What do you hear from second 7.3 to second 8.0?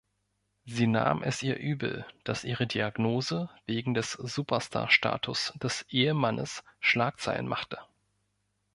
machte.